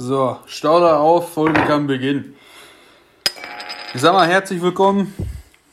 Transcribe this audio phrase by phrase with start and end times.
[0.00, 2.36] So, Stauder auf, Folge kann beginnen.
[3.92, 5.12] Ich sag mal herzlich willkommen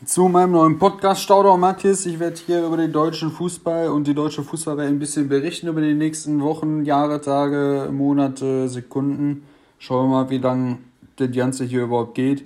[0.04, 2.08] zu meinem neuen Podcast Stauder und Matthias.
[2.08, 5.80] Ich werde hier über den deutschen Fußball und die deutsche Fußballwelt ein bisschen berichten über
[5.80, 9.46] die nächsten Wochen, Jahre, Tage, Monate, Sekunden.
[9.78, 10.80] Schauen wir mal, wie lange
[11.18, 12.46] das Ganze hier überhaupt geht.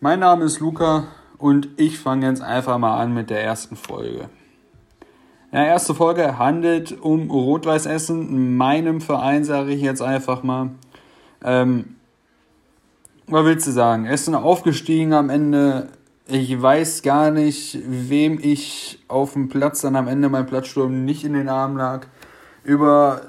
[0.00, 1.04] Mein Name ist Luca
[1.38, 4.30] und ich fange jetzt einfach mal an mit der ersten Folge.
[5.54, 10.70] Ja, erste Folge handelt um Rot-Weiß Essen, meinem Verein, sage ich jetzt einfach mal.
[11.44, 11.96] Ähm,
[13.26, 14.06] was willst du sagen?
[14.06, 15.88] Essen aufgestiegen am Ende.
[16.26, 21.22] Ich weiß gar nicht, wem ich auf dem Platz dann am Ende mein Platzsturm nicht
[21.22, 22.06] in den Arm lag.
[22.64, 23.20] Über,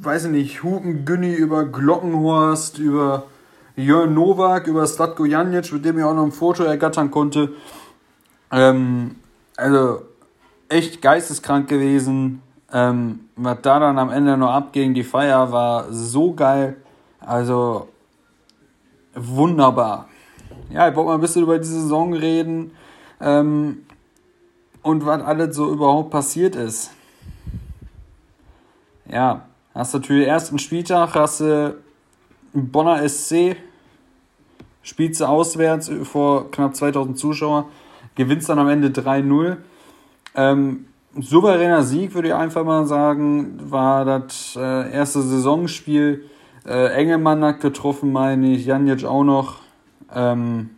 [0.00, 3.26] weiß ich nicht, Hupen Günni, über Glockenhorst, über
[3.76, 7.52] Jörn Nowak, über Slatko Janic, mit dem ich auch noch ein Foto ergattern konnte.
[8.50, 9.14] Ähm,
[9.56, 10.02] also
[10.68, 12.42] echt geisteskrank gewesen.
[12.72, 16.76] Ähm, was da dann am Ende noch abging, die Feier war so geil.
[17.20, 17.88] Also
[19.14, 20.08] wunderbar.
[20.70, 22.72] Ja, ich wollte mal ein bisschen über die Saison reden
[23.20, 23.86] ähm,
[24.82, 26.90] und was alles so überhaupt passiert ist.
[29.10, 31.78] Ja, hast natürlich ersten Spieltag, hast du
[32.52, 33.56] Bonner SC,
[34.82, 37.68] spielst du auswärts vor knapp 2000 Zuschauer,
[38.14, 39.56] gewinnst dann am Ende 3-0.
[40.38, 40.86] Ähm,
[41.18, 46.24] souveräner Sieg, würde ich einfach mal sagen, war das äh, erste Saisonspiel.
[46.64, 49.56] Äh, Engelmann hat getroffen, meine ich, Janic auch noch.
[50.14, 50.70] Ähm,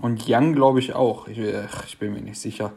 [0.00, 1.26] und Young, glaube ich, auch.
[1.26, 2.72] Ich, ich, bin mir nicht sicher.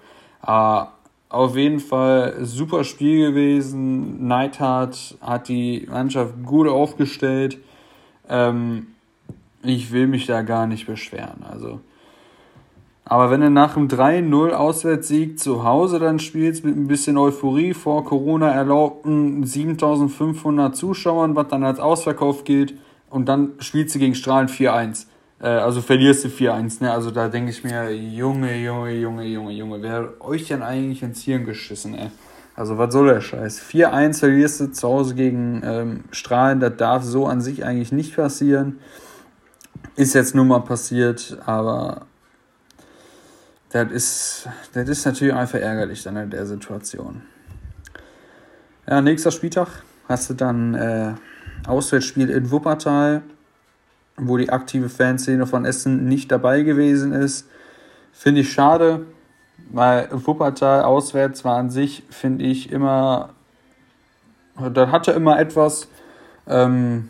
[0.45, 0.85] Äh,
[1.29, 4.27] auf jeden Fall super Spiel gewesen.
[4.27, 7.59] Neidhardt hat die Mannschaft gut aufgestellt.
[8.27, 8.87] Ähm,
[9.61, 11.45] ich will mich da gar nicht beschweren.
[11.47, 11.81] Also
[13.11, 17.73] aber wenn du nach einem 3-0 Auswärtssieg zu Hause dann spielst, mit ein bisschen Euphorie
[17.73, 22.73] vor Corona erlaubten 7500 Zuschauern, was dann als Ausverkauf gilt,
[23.09, 25.07] und dann spielst du gegen Strahlen 4-1.
[25.41, 26.93] Äh, also verlierst du 4-1, ne?
[26.93, 31.03] Also da denke ich mir, Junge, Junge, Junge, Junge, Junge, wer hat euch denn eigentlich
[31.03, 32.11] ins Hirn geschissen, ey?
[32.55, 33.61] Also was soll der Scheiß?
[33.61, 38.15] 4-1 verlierst du zu Hause gegen ähm, Strahlen, das darf so an sich eigentlich nicht
[38.15, 38.79] passieren.
[39.97, 42.05] Ist jetzt nur mal passiert, aber
[43.71, 47.21] das ist, das ist natürlich einfach ärgerlich dann in der Situation.
[48.87, 51.13] Ja, nächster Spieltag hast du dann äh,
[51.65, 53.21] Auswärtsspiel in Wuppertal,
[54.17, 57.47] wo die aktive Fanszene von Essen nicht dabei gewesen ist.
[58.11, 59.05] Finde ich schade,
[59.71, 63.29] weil Wuppertal auswärts war an sich, finde ich, immer,
[64.73, 65.87] das hatte immer etwas,
[66.47, 67.09] ähm,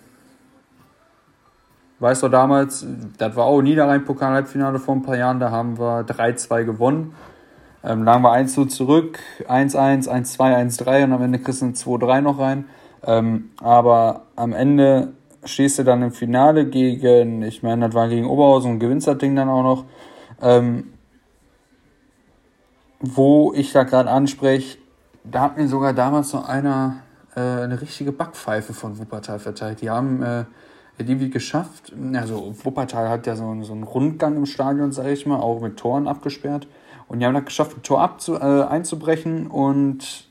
[2.02, 2.84] Weißt du, damals,
[3.20, 7.14] das war auch Niederrhein-Pokal-Halbfinale vor ein paar Jahren, da haben wir 3-2 gewonnen.
[7.84, 12.22] Ähm, lagen wir 1 zurück, 1-1, 1-2, 1-3 und am Ende kriegst du ein 2-3
[12.22, 12.66] noch rein.
[13.04, 15.14] Ähm, aber am Ende
[15.46, 19.20] stehst du dann im Finale gegen, ich meine, das war gegen Oberhausen und gewinnst das
[19.20, 19.86] Ding dann auch noch.
[20.42, 20.94] Ähm,
[23.00, 24.80] wo ich da gerade anspreche,
[25.24, 27.04] da hat mir sogar damals noch einer
[27.36, 29.82] äh, eine richtige Backpfeife von Wuppertal verteilt.
[29.82, 30.46] Die haben äh,
[30.98, 31.94] irgendwie geschafft.
[32.14, 35.78] Also Wuppertal hat ja so, so einen Rundgang im Stadion, sage ich mal, auch mit
[35.78, 36.68] Toren abgesperrt.
[37.08, 40.26] Und die haben das geschafft, ein Tor abzu, äh, einzubrechen und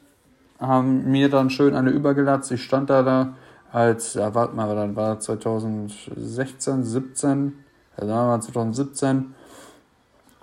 [0.59, 2.51] haben mir dann schön eine übergelatzt.
[2.53, 3.35] Ich stand da da
[3.73, 7.53] als, ja, warte mal, dann war 2016, 17,
[7.97, 9.35] also war 2017,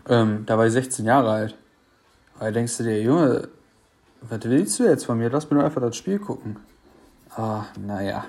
[0.09, 1.57] ähm, da war ich 16 Jahre alt.
[2.39, 3.49] Da denkst du dir, Junge,
[4.22, 5.29] was willst du jetzt von mir?
[5.29, 6.57] Lass mir doch einfach das Spiel gucken.
[7.35, 8.25] Ah, naja.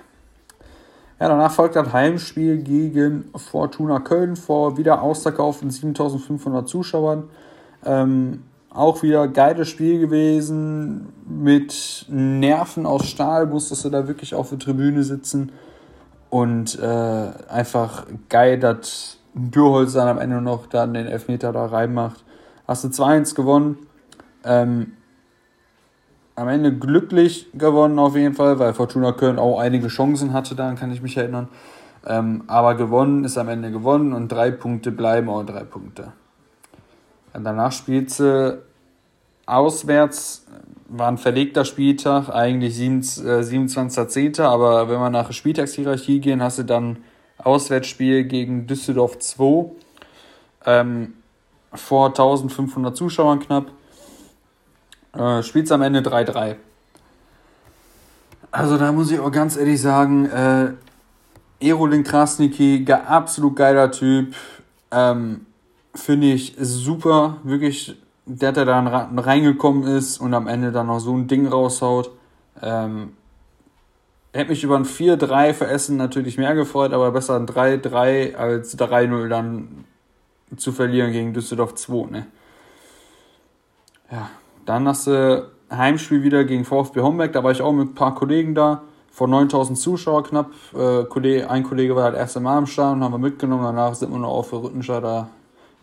[1.20, 7.24] Ja, danach folgt das Heimspiel gegen Fortuna Köln vor wieder ausverkauften 7500 Zuschauern.
[7.84, 11.08] Ähm, auch wieder geiles Spiel gewesen.
[11.26, 15.50] Mit Nerven aus Stahl musstest du da wirklich auf der Tribüne sitzen.
[16.30, 22.22] Und äh, einfach geil, dass Dürholz dann am Ende noch dann den Elfmeter da reinmacht.
[22.68, 23.78] Hast du 2-1 gewonnen.
[24.44, 24.92] Ähm,
[26.38, 30.76] am Ende glücklich gewonnen auf jeden Fall, weil Fortuna Köln auch einige Chancen hatte, daran
[30.76, 31.48] kann ich mich erinnern.
[32.06, 36.12] Ähm, aber gewonnen ist am Ende gewonnen und drei Punkte bleiben auch drei Punkte.
[37.34, 38.58] Und danach spielt sie
[39.46, 40.46] auswärts,
[40.88, 46.62] war ein verlegter Spieltag, eigentlich äh, 27.10., aber wenn wir nach Spieltagshierarchie gehen, hast du
[46.62, 46.98] dann
[47.38, 49.70] Auswärtsspiel gegen Düsseldorf 2
[50.66, 51.14] ähm,
[51.72, 53.72] vor 1500 Zuschauern knapp.
[55.12, 56.56] Äh, Spielt am Ende 3-3.
[58.50, 60.72] Also da muss ich auch ganz ehrlich sagen, äh,
[61.60, 64.34] Erolin Krasniki, absolut geiler Typ.
[64.90, 65.46] Ähm,
[65.94, 71.16] Finde ich super, wirklich, der da dann reingekommen ist und am Ende dann noch so
[71.16, 72.10] ein Ding raushaut.
[72.62, 73.12] Ähm,
[74.32, 78.78] hätte mich über ein 4-3 für Essen natürlich mehr gefreut, aber besser ein 3-3 als
[78.78, 79.84] 3-0 dann
[80.56, 82.26] zu verlieren gegen Düsseldorf 2, ne?
[84.10, 84.30] Ja,
[84.68, 88.14] dann hast du Heimspiel wieder gegen VfB Homberg, da war ich auch mit ein paar
[88.14, 90.50] Kollegen da, vor 9000 Zuschauer knapp.
[90.74, 94.18] Äh, ein Kollege war halt erst am Start und haben wir mitgenommen, danach sind wir
[94.18, 95.30] noch auf der Rüttenscheider,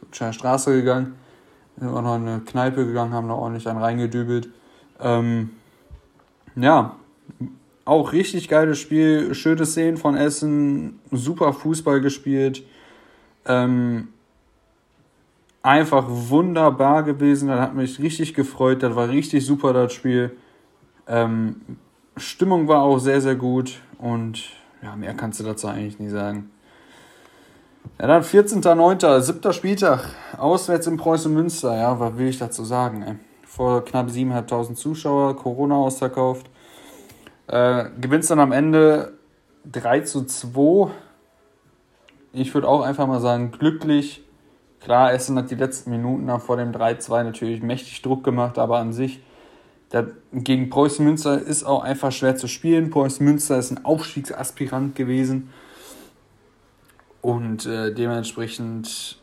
[0.03, 1.15] Rüttenscheider Straße gegangen,
[1.79, 4.49] sind wir noch in eine Kneipe gegangen, haben da ordentlich einen reingedübelt.
[4.99, 5.49] Ähm,
[6.55, 6.95] ja,
[7.85, 12.63] auch richtig geiles Spiel, schöne Szenen von Essen, super Fußball gespielt.
[13.47, 14.09] Ähm,
[15.65, 17.49] einfach wunderbar gewesen.
[17.49, 18.83] Das hat mich richtig gefreut.
[18.83, 20.37] Das war richtig super, das Spiel.
[21.07, 21.61] Ähm,
[22.17, 23.79] Stimmung war auch sehr, sehr gut.
[23.97, 24.43] Und
[24.83, 26.51] ja, mehr kannst du dazu eigentlich nicht sagen.
[27.99, 30.03] Ja, dann 14.09., siebter Spieltag.
[30.37, 31.75] Auswärts in Preußen Münster.
[31.75, 33.03] Ja, was will ich dazu sagen?
[33.03, 33.15] Ey?
[33.43, 36.47] Vor knapp 7.500 Zuschauer, Corona ausverkauft.
[37.47, 39.13] Äh, gewinnst dann am Ende
[39.71, 40.91] 3 zu 2.
[42.33, 44.24] Ich würde auch einfach mal sagen, glücklich
[44.79, 48.93] Klar, Essen hat die letzten Minuten vor dem 3-2 natürlich mächtig Druck gemacht, aber an
[48.93, 49.21] sich,
[49.91, 52.89] der, gegen Preußen Münster ist auch einfach schwer zu spielen.
[52.89, 55.49] Preußen Münster ist ein Aufstiegsaspirant gewesen.
[57.21, 59.17] Und äh, dementsprechend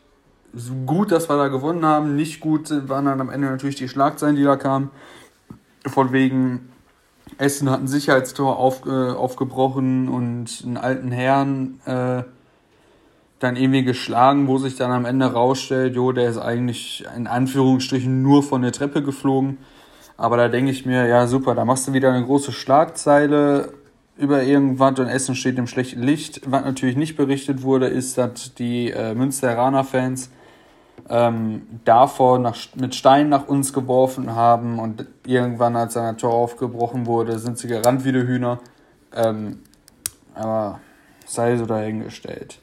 [0.87, 2.17] gut, dass wir da gewonnen haben.
[2.17, 4.91] Nicht gut waren dann am Ende natürlich die Schlagzeilen, die da kamen.
[5.87, 6.73] Von wegen,
[7.39, 12.23] Essen hat ein Sicherheitstor auf, äh, aufgebrochen und einen alten Herrn äh,
[13.43, 18.23] dann irgendwie geschlagen, wo sich dann am Ende rausstellt, jo, der ist eigentlich in Anführungsstrichen
[18.23, 19.59] nur von der Treppe geflogen.
[20.17, 23.73] Aber da denke ich mir, ja super, da machst du wieder eine große Schlagzeile
[24.17, 26.43] über irgendwas und Essen steht im schlechten Licht.
[26.47, 30.31] Was natürlich nicht berichtet wurde, ist, dass die äh, Münsteraner-Fans
[31.09, 37.07] ähm, davor nach, mit Steinen nach uns geworfen haben und irgendwann, als ein Tor aufgebrochen
[37.07, 38.61] wurde, sind sie gerannt wie die Hühner.
[39.15, 39.61] Ähm,
[40.35, 40.81] aber
[41.27, 42.62] sei so dahingestellt.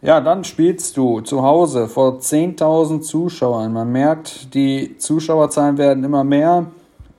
[0.00, 3.72] Ja, dann spielst du zu Hause vor 10.000 Zuschauern.
[3.72, 6.66] Man merkt, die Zuschauerzahlen werden immer mehr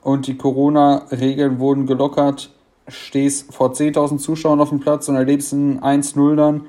[0.02, 2.52] und die Corona-Regeln wurden gelockert.
[2.88, 6.62] Stehst vor 10.000 Zuschauern auf dem Platz und erlebst ein 1-0 dann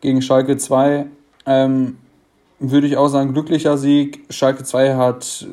[0.00, 1.06] gegen Schalke 2.
[1.46, 1.96] Ähm,
[2.60, 4.24] würde ich auch sagen, glücklicher Sieg.
[4.30, 5.48] Schalke 2 hat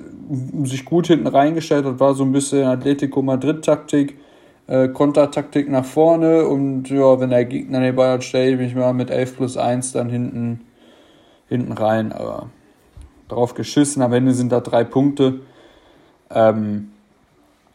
[0.63, 4.15] sich gut hinten reingestellt und war so ein bisschen Atletico Madrid-Taktik
[4.67, 8.75] äh, Kontertaktik nach vorne und ja, wenn der Gegner den Ball hat, stelle ich mich
[8.75, 10.61] mal mit 11 plus 1 dann hinten,
[11.49, 12.11] hinten rein.
[12.11, 12.49] Aber
[13.27, 15.41] drauf geschissen, am Ende sind da drei Punkte.
[16.29, 16.91] Ähm,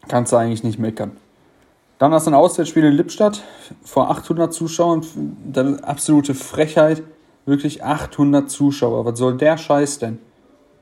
[0.07, 1.11] kannst du eigentlich nicht meckern.
[1.99, 3.43] Dann hast du ein Auswärtsspiel in Lippstadt
[3.83, 5.05] vor 800 Zuschauern.
[5.45, 7.03] Dann absolute Frechheit.
[7.45, 9.05] Wirklich 800 Zuschauer.
[9.05, 10.19] Was soll der Scheiß denn?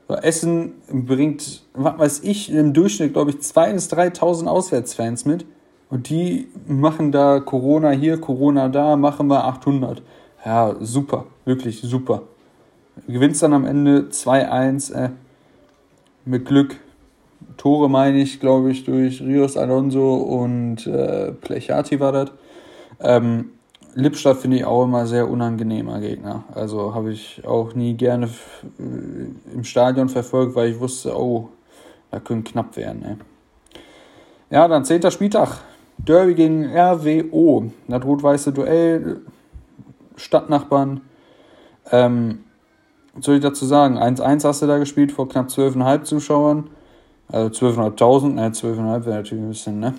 [0.08, 5.44] Essen bringt, was weiß ich, im Durchschnitt, glaube ich, 2.000 bis 3.000 Auswärtsfans mit.
[5.90, 10.02] Und die machen da Corona hier, Corona da, machen wir 800.
[10.44, 12.22] Ja, super, wirklich super.
[13.06, 15.10] Gewinnst dann am Ende 2-1 äh,
[16.24, 16.76] mit Glück.
[17.56, 22.30] Tore meine ich, glaube ich, durch Rios Alonso und äh, Plechati war das.
[23.00, 23.50] Ähm,
[23.94, 26.44] Lippstadt finde ich auch immer sehr unangenehmer Gegner.
[26.54, 31.48] Also habe ich auch nie gerne äh, im Stadion verfolgt, weil ich wusste, oh,
[32.10, 33.04] da könnte knapp werden.
[33.04, 33.16] Ey.
[34.50, 35.58] Ja, dann zehnter Spieltag.
[36.08, 39.20] Derby gegen RWO, das rot-weiße Duell,
[40.16, 41.02] Stadtnachbarn.
[41.90, 42.40] Ähm,
[43.14, 43.98] was soll ich dazu sagen?
[43.98, 46.70] 1-1 hast du da gespielt vor knapp 12.500 Zuschauern.
[47.28, 49.94] Also 12.500, ne, 12.500 wäre natürlich ein bisschen, ne?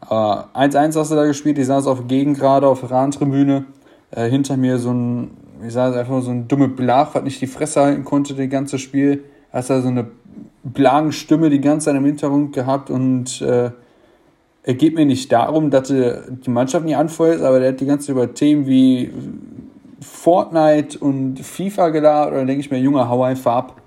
[0.00, 3.64] Aber 1-1 hast du da gespielt, ich saß auf Gegengrade auf der Rahmentribüne.
[4.12, 5.32] Äh, hinter mir so ein,
[5.66, 8.78] ich saß einfach so ein dumme Blach, was nicht die Fresse halten konnte, das ganze
[8.78, 9.24] Spiel.
[9.52, 10.06] Hast da so eine
[10.62, 13.72] Blagenstimme die ganze Zeit im Hintergrund gehabt und äh,
[14.68, 18.08] es geht mir nicht darum, dass die Mannschaft nicht anfeuert, aber der hat die ganze
[18.08, 19.10] Zeit über Themen wie
[19.98, 22.34] Fortnite und FIFA geladen.
[22.34, 23.80] Oder denke ich mir, Junge, hau einfach ab.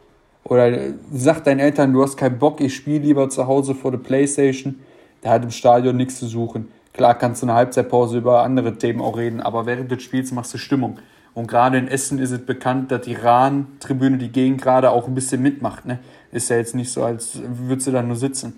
[0.44, 0.76] Oder
[1.14, 4.80] sag deinen Eltern, du hast keinen Bock, ich spiele lieber zu Hause vor der Playstation.
[5.24, 6.70] Der hat im Stadion nichts zu suchen.
[6.94, 10.32] Klar kannst du in der Halbzeitpause über andere Themen auch reden, aber während des Spiels
[10.32, 10.98] machst du Stimmung.
[11.36, 15.14] Und gerade in Essen ist es bekannt, dass die Rahn-Tribüne, die Gegend gerade auch ein
[15.14, 15.86] bisschen mitmacht.
[15.86, 16.00] Ne?
[16.32, 18.58] Ist ja jetzt nicht so, als würdest du da nur sitzen.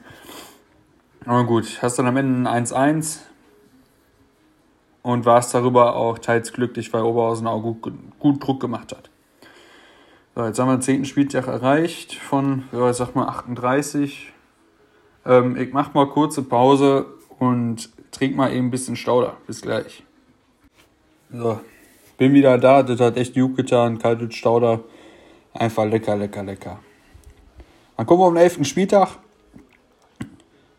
[1.25, 3.19] Aber gut, hast dann am Ende ein 1-1
[5.03, 9.09] und warst darüber auch teils glücklich, weil Oberhausen auch gut, gut Druck gemacht hat.
[10.35, 11.05] So, jetzt haben wir den 10.
[11.05, 14.33] Spieltag erreicht von, ja, ich sag mal 38.
[15.25, 17.05] Ähm, ich mach mal kurze Pause
[17.39, 19.37] und trink mal eben ein bisschen Stauder.
[19.45, 20.03] Bis gleich.
[21.31, 21.59] So,
[22.17, 22.83] bin wieder da.
[22.83, 23.99] Das hat echt gut getan.
[23.99, 24.79] Kaltes Stauder.
[25.53, 26.79] Einfach lecker, lecker, lecker.
[27.95, 28.65] Dann kommen wir am 11.
[28.65, 29.19] Spieltag.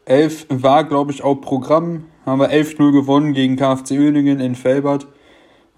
[0.06, 2.04] 11 war, glaube ich, auch Programm.
[2.26, 5.06] haben wir 11-0 gewonnen gegen KfC Uerdingen in Felbert.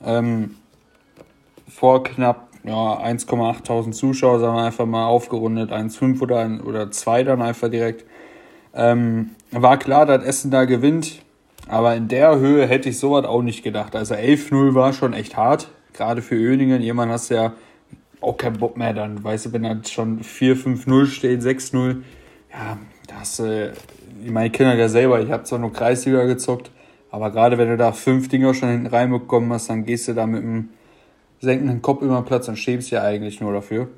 [0.05, 0.57] Ähm,
[1.69, 7.43] vor knapp ja, 1,8 Zuschauer, sagen wir einfach mal aufgerundet, 1,5 oder, oder 2 dann
[7.43, 8.05] einfach direkt.
[8.75, 11.23] Ähm, war klar, dass Essen da gewinnt,
[11.69, 13.95] aber in der Höhe hätte ich sowas auch nicht gedacht.
[13.95, 16.83] Also 11-0 war schon echt hart, gerade für Öningen.
[16.83, 17.53] Jemand hast ja
[18.21, 22.03] auch keinen Bock mehr dann, weißt du, wenn dann schon 4-5-0 steht, 6-0,
[22.53, 23.73] ja, das, äh,
[24.25, 26.71] ich meine, ich kenne ja selber, ich habe zwar nur Kreisliga gezockt,
[27.11, 30.27] aber gerade wenn du da fünf Dinger schon hinten reinbekommen hast, dann gehst du da
[30.27, 30.71] mit einem
[31.41, 33.89] senkenden Kopf über den Platz und schäbst ja eigentlich nur dafür.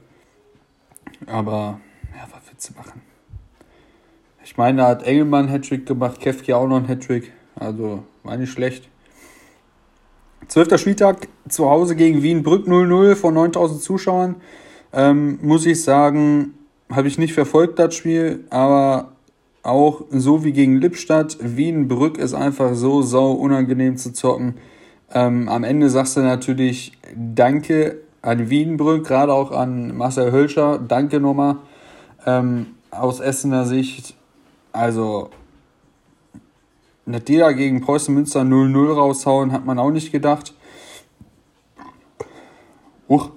[1.26, 1.80] Aber,
[2.14, 3.02] ja, was willst du machen?
[4.44, 7.32] Ich meine, da hat Engelmann einen Hattrick gemacht, Kefki auch noch einen Hattrick.
[7.54, 8.88] Also, war nicht schlecht.
[10.46, 14.37] Zwölfter Spieltag zu Hause gegen Wien-Brück 0-0 von 9000 Zuschauern.
[14.92, 16.54] Ähm, muss ich sagen,
[16.90, 19.12] habe ich nicht verfolgt, das Spiel, aber
[19.62, 24.54] auch so wie gegen Lippstadt, Wien-Brück ist einfach so sau unangenehm zu zocken.
[25.12, 30.78] Ähm, am Ende sagst du natürlich Danke an Wiedenbrück, gerade auch an Marcel Hölscher.
[30.78, 31.56] Danke nochmal.
[32.26, 34.14] Ähm, aus Essener Sicht,
[34.72, 35.30] also,
[37.06, 40.54] dass die da gegen Preußen Münster 0-0 raushauen, hat man auch nicht gedacht.
[43.08, 43.30] Huch.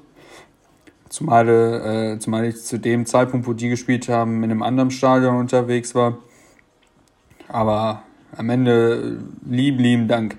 [1.11, 5.35] Zumal, äh, zumal ich zu dem Zeitpunkt, wo die gespielt haben, in einem anderen Stadion
[5.35, 6.19] unterwegs war.
[7.49, 8.03] Aber
[8.37, 10.37] am Ende lieben, lieben Dank.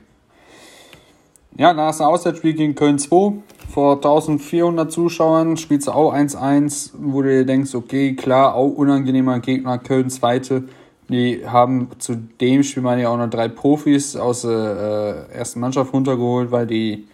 [1.59, 3.35] Ja, nach dem Auswärtsspiel gegen Köln 2
[3.69, 9.41] vor 1400 Zuschauern spielst du auch 1-1, wo du dir denkst, okay, klar, auch unangenehmer
[9.41, 10.65] Gegner, Köln zweite.
[11.11, 15.61] Die haben zu dem Spiel meine ich auch noch drei Profis aus der äh, ersten
[15.61, 17.07] Mannschaft runtergeholt, weil die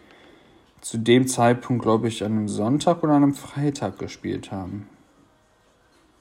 [0.89, 4.89] zu dem Zeitpunkt, glaube ich, an einem Sonntag oder an einem Freitag gespielt haben.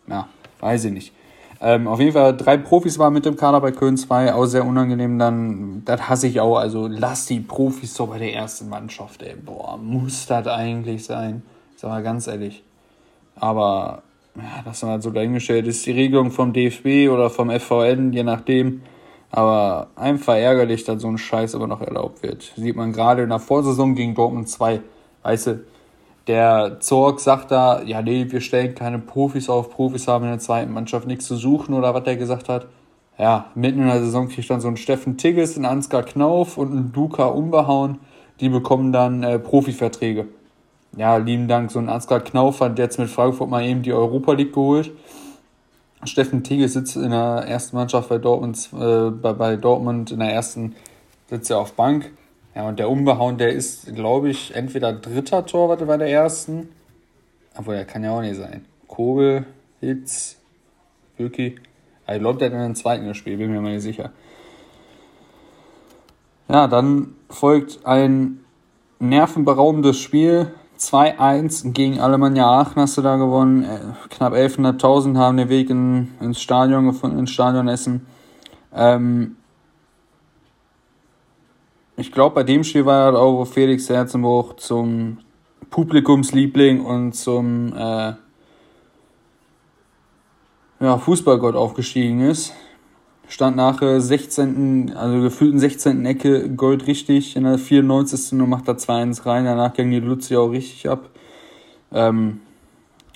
[0.08, 0.28] Ja,
[0.60, 1.14] weiß ich nicht.
[1.62, 4.66] Ähm, auf jeden Fall drei Profis waren mit dem Kader bei Köln 2, auch sehr
[4.66, 5.18] unangenehm.
[5.20, 6.58] Dann, das hasse ich auch.
[6.58, 9.38] Also lass die Profis so bei der ersten Mannschaft, ey.
[9.38, 11.44] Boah, muss das eigentlich sein?
[11.78, 12.62] Sag mal ganz ehrlich.
[13.38, 14.04] Aber
[14.36, 18.24] ja, das dann halt so dahingestellt ist die Regelung vom DFB oder vom FVN, je
[18.24, 18.82] nachdem.
[19.30, 22.54] Aber einfach ärgerlich, dass so ein Scheiß aber noch erlaubt wird.
[22.56, 24.82] Sieht man gerade in der Vorsaison gegen Dortmund 2.
[25.24, 25.66] Weißt du,
[26.28, 30.40] der Zorg sagt da, ja, nee, wir stellen keine Profis auf, Profis haben in der
[30.40, 32.68] zweiten Mannschaft nichts zu suchen oder was der gesagt hat.
[33.18, 36.74] Ja, mitten in der Saison kriegt dann so ein Steffen Tigges, ein Ansgar Knauf und
[36.74, 38.00] ein Luca Umbehauen,
[38.40, 40.28] die bekommen dann äh, Profiverträge.
[40.96, 44.34] Ja, lieben Dank, so ein Ansgar Knauf hat jetzt mit Frankfurt mal eben die Europa
[44.34, 44.92] League geholt.
[46.04, 50.32] Steffen Tigges sitzt in der ersten Mannschaft bei Dortmund, äh, bei, bei Dortmund in der
[50.32, 50.76] ersten,
[51.30, 52.12] sitzt ja auf Bank.
[52.56, 56.70] Ja, und der Umbehauen, der ist, glaube ich, entweder dritter Torwart bei der ersten.
[57.56, 58.66] Obwohl, der kann ja auch nicht sein.
[58.88, 59.46] Kobel,
[59.80, 60.38] Hitz,
[61.18, 61.60] Wilki.
[62.10, 64.12] Ich glaube, der hat in den zweiten gespielt, bin mir mal nicht sicher.
[66.48, 68.40] Ja, dann folgt ein
[69.00, 70.54] nervenberaubendes Spiel.
[70.78, 73.64] 2-1 gegen Alemannia Aachen hast du da gewonnen.
[73.64, 73.80] Äh,
[74.10, 78.06] knapp 11.500 haben den Weg in, ins Stadion gefunden, ins Stadion Essen.
[78.74, 79.38] Ähm,
[81.96, 85.18] ich glaube, bei dem Spiel war auch Felix Herzenbruch zum
[85.70, 88.14] Publikumsliebling und zum äh,
[90.80, 92.54] ja, Fußballgott aufgestiegen ist.
[93.30, 96.06] Stand nach 16., also gefühlten 16.
[96.06, 98.40] Ecke Gold richtig in der 94.
[98.40, 99.46] und macht da 2-1 rein.
[99.46, 101.10] Danach ging die Luzi auch richtig ab.
[101.92, 102.40] Ähm,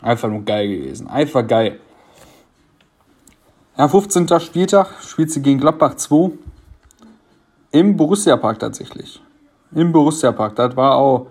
[0.01, 1.07] einfach nur geil gewesen.
[1.07, 1.79] Einfach geil.
[3.77, 4.27] Ja, 15.
[4.41, 6.31] Spieltag spielt sie gegen Gladbach 2.
[7.71, 9.21] Im Borussia-Park tatsächlich.
[9.73, 10.57] Im Borussia-Park.
[10.57, 11.27] Das war auch.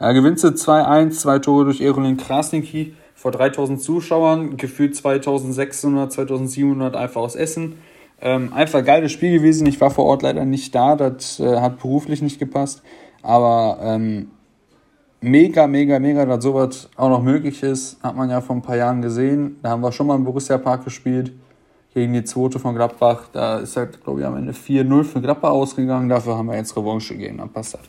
[0.00, 6.96] Ja, gewinnt sie 2-1, zwei Tore durch Erolin Krasniki vor 3000 Zuschauern, gefühlt 2600, 2700
[6.96, 7.78] einfach aus Essen.
[8.20, 9.66] Ähm, einfach geiles Spiel gewesen.
[9.66, 12.82] Ich war vor Ort leider nicht da, das äh, hat beruflich nicht gepasst.
[13.22, 14.30] Aber ähm,
[15.20, 18.76] mega, mega, mega, dass sowas auch noch möglich ist, hat man ja vor ein paar
[18.76, 19.58] Jahren gesehen.
[19.62, 21.32] Da haben wir schon mal im Borussia Park gespielt
[21.94, 23.28] gegen die zweite von Gladbach.
[23.32, 26.08] Da ist halt, glaube ich, am Ende 4-0 für Gladbach ausgegangen.
[26.08, 27.38] Dafür haben wir jetzt Revanche gegeben.
[27.38, 27.82] Dann passt das.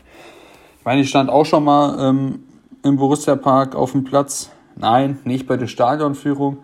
[0.79, 2.43] Ich meine, ich stand auch schon mal ähm,
[2.83, 4.51] im Borussia Park auf dem Platz.
[4.75, 6.57] Nein, nicht bei der Stadionführung.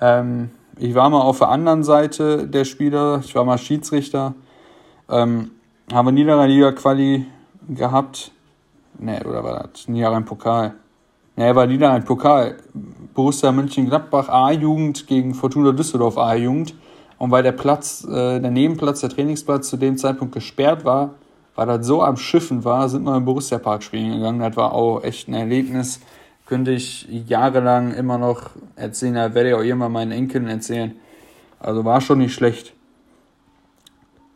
[0.00, 3.20] Ähm, ich war mal auf der anderen Seite der Spieler.
[3.24, 4.34] Ich war mal Schiedsrichter.
[5.08, 5.50] Ähm,
[5.92, 7.26] haben wir Niederrhein-Liga-Quali
[7.68, 8.30] gehabt.
[8.98, 9.88] Ne, oder war das?
[9.88, 10.74] Niederrhein-Pokal.
[11.36, 12.56] Ne, war Niederrhein-Pokal.
[13.14, 16.74] Borussia Mönchengladbach A-Jugend gegen Fortuna Düsseldorf A-Jugend.
[17.18, 21.14] Und weil der Platz, äh, der Nebenplatz, der Trainingsplatz zu dem Zeitpunkt gesperrt war,
[21.56, 24.38] weil das so am Schiffen war, sind wir im Borussia Park spielen gegangen.
[24.38, 26.00] Das war auch echt ein Erlebnis.
[26.48, 30.94] Könnte ich jahrelang immer noch erzählen, da werde ich auch irgendwann meinen Enkeln erzählen.
[31.60, 32.72] Also war schon nicht schlecht.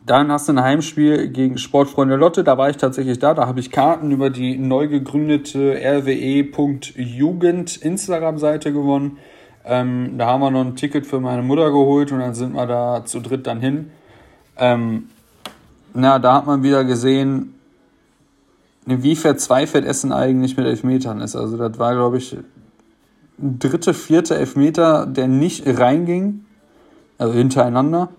[0.05, 2.43] Dann hast du ein Heimspiel gegen Sportfreunde Lotte.
[2.43, 3.33] Da war ich tatsächlich da.
[3.33, 9.17] Da habe ich Karten über die neu gegründete rwe.jugend Instagram-Seite gewonnen.
[9.65, 12.67] Ähm, da haben wir noch ein Ticket für meine Mutter geholt und dann sind wir
[12.67, 13.89] da zu dritt dann hin.
[14.57, 15.09] Ähm,
[15.95, 17.55] na, da hat man wieder gesehen,
[18.85, 21.35] wie verzweifelt Essen eigentlich mit Elfmetern ist.
[21.35, 22.37] Also das war, glaube ich,
[23.37, 26.45] dritte, vierte Elfmeter, der nicht reinging.
[27.17, 28.09] Also hintereinander.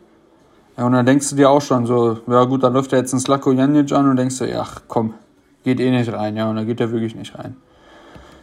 [0.77, 3.13] Ja, und dann denkst du dir auch schon so, ja gut, dann läuft er jetzt
[3.13, 5.15] ein Slako Janic an und denkst du, ja komm,
[5.63, 6.37] geht eh nicht rein.
[6.37, 7.57] Ja, und dann geht er wirklich nicht rein.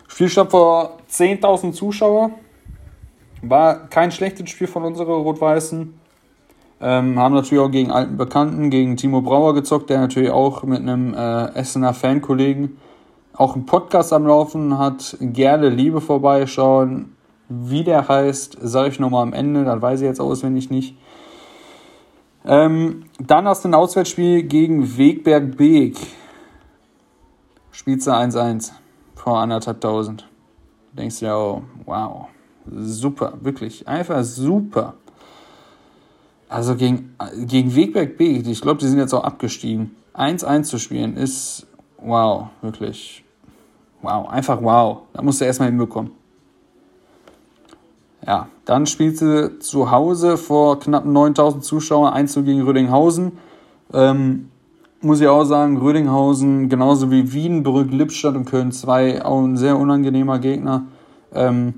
[0.08, 2.32] Spielstopp vor 10.000 Zuschauer.
[3.42, 5.94] War kein schlechtes Spiel von unseren Rot-Weißen.
[6.82, 10.80] Ähm, haben natürlich auch gegen alten Bekannten, gegen Timo Brauer gezockt, der natürlich auch mit
[10.80, 12.78] einem äh, Essener Fankollegen
[13.34, 15.18] auch einen Podcast am Laufen hat.
[15.20, 17.16] Gerne Liebe vorbeischauen.
[17.50, 20.96] Wie der heißt, sage ich nochmal am Ende, das weiß ich jetzt auswendig nicht.
[22.46, 25.98] Ähm, dann hast du ein Auswärtsspiel gegen Wegberg Beek.
[27.72, 28.72] Spielst du 1-1
[29.16, 30.28] vor anderthalb tausend.
[30.92, 32.28] Du denkst dir, oh, wow,
[32.66, 34.96] super, wirklich, einfach super.
[36.52, 37.16] Also gegen,
[37.46, 39.96] gegen Wegberg Beek, ich glaube, die sind jetzt auch abgestiegen.
[40.14, 41.66] 1-1 zu spielen ist,
[41.98, 43.24] wow, wirklich,
[44.02, 45.04] wow, einfach wow.
[45.14, 46.12] Da musst du erstmal hinbekommen.
[48.28, 53.38] Ja, dann spielt sie zu Hause vor knapp 9000 Zuschauern 1 gegen Rödinghausen.
[53.94, 54.50] Ähm,
[55.00, 59.80] muss ich auch sagen, Rödinghausen, genauso wie Wiedenbrück, Lippstadt und Köln 2, auch ein sehr
[59.80, 60.84] unangenehmer Gegner.
[61.34, 61.76] Ähm,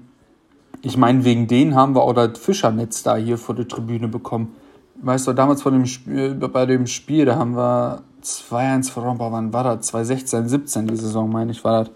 [0.81, 4.55] ich meine, wegen denen haben wir auch das Fischernetz da hier vor der Tribüne bekommen.
[5.03, 9.51] Weißt du, damals vor dem Spiel, bei dem Spiel, da haben wir 2-1 verloren, wann
[9.51, 9.87] war das?
[9.87, 11.91] 2016, 17 die Saison, meine ich, war das.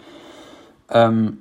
[0.89, 1.39] Ähm,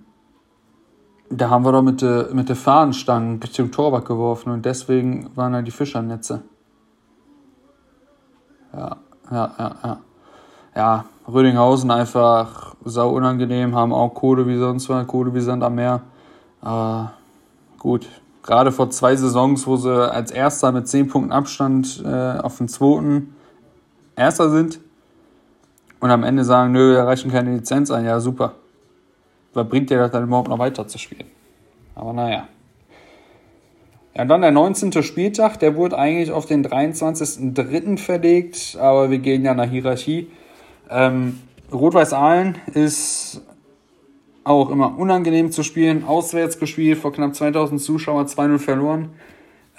[1.29, 5.55] da haben wir doch mit der mit de Fahnenstangen Richtung Torwart geworfen und deswegen waren
[5.55, 6.43] da die Fischernetze.
[8.73, 8.97] Ja,
[9.33, 10.01] ja, ja, ja.
[10.77, 16.03] Ja, Rödinghausen einfach sau unangenehm, haben auch Kohle wie sonst Kohle wie Sand am Meer.
[16.61, 17.15] Aber
[17.79, 18.07] gut,
[18.47, 22.69] gerade vor zwei Saisons, wo sie als Erster mit 10 Punkten Abstand äh, auf den
[22.69, 23.35] zweiten
[24.17, 24.81] Erster sind
[26.01, 28.55] und am Ende sagen, nö, wir reichen keine Lizenz ein, ja super
[29.57, 31.25] was bringt dir das dann überhaupt noch weiter zu spielen?
[31.95, 32.47] Aber naja.
[34.15, 35.03] Ja, dann der 19.
[35.03, 37.99] Spieltag, der wurde eigentlich auf den 23.03.
[37.99, 40.31] verlegt, aber wir gehen ja nach Hierarchie.
[40.89, 41.41] Ähm,
[41.73, 43.43] Rot-Weiß Aalen ist
[44.47, 46.05] auch immer unangenehm zu spielen.
[46.05, 49.11] Auswärts gespielt, vor knapp 2000 Zuschauer, 2-0 verloren.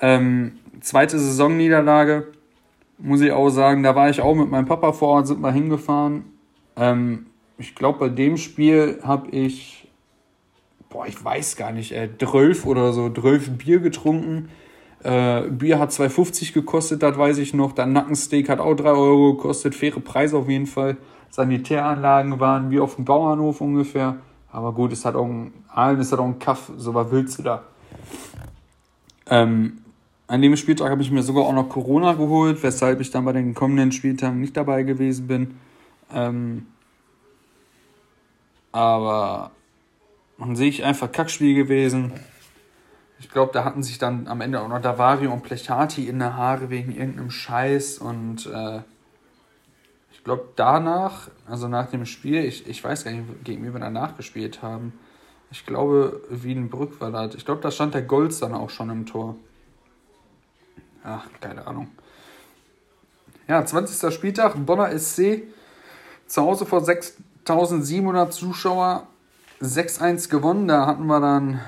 [0.02, 2.28] Ähm, zweite Saisonniederlage,
[2.98, 3.84] muss ich auch sagen.
[3.84, 6.26] Da war ich auch mit meinem Papa vor Ort, sind wir hingefahren.
[6.76, 7.28] Ähm,
[7.58, 9.88] ich glaube, bei dem Spiel habe ich,
[10.90, 14.50] boah, ich weiß gar nicht, äh, 12 oder so, 12 Bier getrunken.
[15.02, 17.72] Äh, Bier hat 2,50 gekostet, das weiß ich noch.
[17.72, 19.76] Dann Nackensteak hat auch 3 Euro gekostet.
[19.76, 20.98] Faire Preise auf jeden Fall.
[21.30, 24.18] Sanitäranlagen waren wie auf dem Bauernhof ungefähr.
[24.52, 27.40] Aber gut, es hat auch ein, allen ist halt auch ein Kaff, so was willst
[27.40, 27.64] du da?
[29.30, 29.80] Ähm,
[30.28, 33.34] an dem Spieltag habe ich mir sogar auch noch Corona geholt, weshalb ich dann bei
[33.34, 35.58] den kommenden Spieltagen nicht dabei gewesen bin.
[36.14, 36.68] Ähm,
[38.72, 39.52] aber
[40.40, 42.12] an sich einfach Kackspiel gewesen.
[43.20, 46.36] Ich glaube, da hatten sich dann am Ende auch noch Davario und Plechati in der
[46.36, 47.98] Haare wegen irgendeinem Scheiß.
[47.98, 48.97] Und äh, ich
[50.28, 54.18] glaube, danach, also nach dem Spiel, ich, ich weiß gar nicht, gegen wen wir danach
[54.18, 54.92] gespielt haben.
[55.52, 57.34] Ich glaube, Wiedenbrück war das.
[57.36, 59.38] Ich glaube, da stand der Golds dann auch schon im Tor.
[61.04, 61.88] Ach, keine Ahnung.
[63.48, 64.13] Ja, 20.
[64.13, 65.44] Spieltag, Bonner SC.
[66.28, 67.16] Zu Hause vor 6
[67.50, 69.08] 1700 Zuschauer,
[69.62, 70.68] 6-1 gewonnen.
[70.68, 71.62] Da hatten wir dann,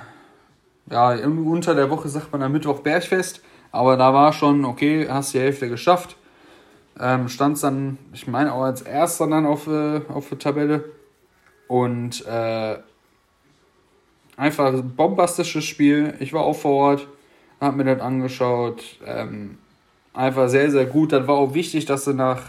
[0.92, 3.42] ja, irgendwie unter der Woche sagt man am Mittwoch Bergfest.
[3.72, 6.18] Aber da war schon, okay, hast die Hälfte geschafft.
[7.00, 10.86] Ähm, Stand dann, ich meine auch als erster dann auf, äh, auf der Tabelle.
[11.68, 12.78] Und äh,
[14.36, 16.16] einfach ein bombastisches Spiel.
[16.20, 17.08] Ich war auch vor Ort,
[17.62, 18.84] hab mir das angeschaut.
[19.06, 19.58] Ähm,
[20.14, 21.12] einfach sehr, sehr gut.
[21.12, 22.42] Dann war auch wichtig, dass sie nach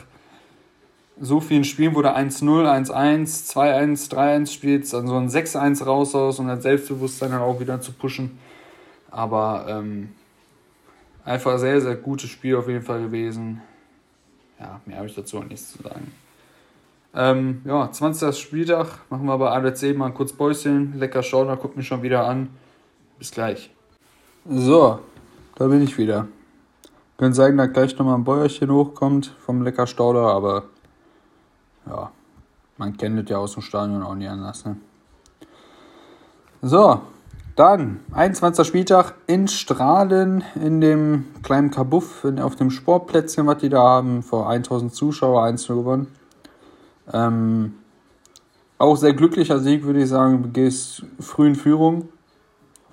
[1.20, 6.14] so vielen Spielen, wo du 1-0, 1-1, 2-1, 3-1 spielst, dann so ein 6-1 raus
[6.14, 8.38] aus und das Selbstbewusstsein dann auch wieder zu pushen.
[9.10, 10.10] Aber ähm,
[11.24, 13.60] einfach sehr, sehr gutes Spiel auf jeden Fall gewesen.
[14.60, 16.12] Ja, mehr habe ich dazu auch nichts zu sagen.
[17.14, 18.38] Ähm, ja, 20.
[18.38, 20.98] Spieltag machen wir bei ADC mal kurz Päuschen.
[20.98, 22.50] Lecker schauen, da guckt mich schon wieder an.
[23.18, 23.70] Bis gleich.
[24.48, 25.00] So,
[25.56, 26.28] da bin ich wieder.
[27.18, 30.64] Können sagen, dass gleich nochmal ein Bäuerchen hochkommt vom Lecker Stauder, aber
[31.86, 32.10] ja,
[32.78, 34.64] man kennt es ja aus dem Stadion auch nicht anders.
[34.64, 34.76] Ne?
[36.62, 37.02] So,
[37.56, 38.66] Dann, 21.
[38.66, 44.48] Spieltag in Strahlen, in dem kleinen Kabuff, auf dem Sportplätzchen, was die da haben, vor
[44.48, 46.06] 1000 Zuschauer 1 gewonnen.
[47.12, 47.74] Ähm,
[48.78, 50.42] auch sehr glücklicher Sieg, würde ich sagen.
[50.42, 52.08] Du gehst früh in Führung,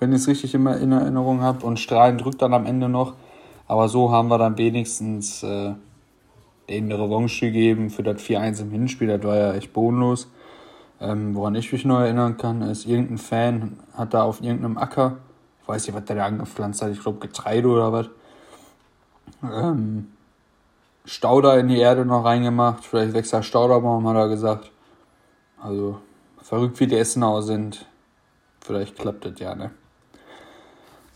[0.00, 1.64] wenn ich es richtig immer in Erinnerung habe.
[1.64, 3.14] Und Strahlen drückt dann am Ende noch.
[3.66, 5.74] Aber so haben wir dann wenigstens äh,
[6.68, 9.08] eine Revanche gegeben für das 4-1 im Hinspiel.
[9.08, 10.28] Das war ja echt bodenlos.
[11.00, 15.18] Ähm, woran ich mich noch erinnern kann, ist, irgendein Fan hat da auf irgendeinem Acker,
[15.62, 18.06] ich weiß nicht, was der da angepflanzt hat, ich glaube Getreide oder was,
[19.42, 20.08] ähm,
[21.04, 24.70] Stauder in die Erde noch reingemacht, vielleicht wächst der Stauderbaum, hat er gesagt.
[25.62, 25.98] Also,
[26.42, 27.86] verrückt wie die Essenau sind,
[28.60, 29.70] vielleicht klappt das ja, ne?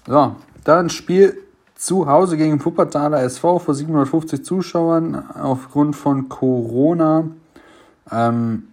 [0.06, 1.42] So, dann Spiel
[1.74, 7.24] zu Hause gegen Wuppertaler SV vor 750 Zuschauern aufgrund von Corona.
[8.10, 8.71] Ähm,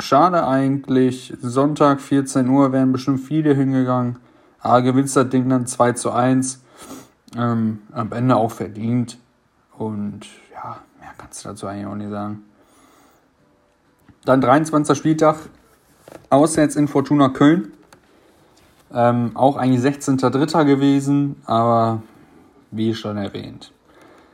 [0.00, 1.34] schade eigentlich.
[1.40, 4.16] Sonntag 14 Uhr wären bestimmt viele hingegangen.
[4.60, 6.62] Aber gewinnt das Ding dann 2 zu 1.
[7.36, 9.18] Ähm, am Ende auch verdient.
[9.76, 12.42] Und ja, mehr kannst du dazu eigentlich auch nicht sagen.
[14.24, 14.96] Dann 23.
[14.96, 15.36] Spieltag.
[16.28, 17.72] Auswärts in Fortuna Köln.
[18.92, 20.64] Ähm, auch eigentlich 16.3.
[20.64, 22.02] gewesen, aber
[22.70, 23.72] wie schon erwähnt.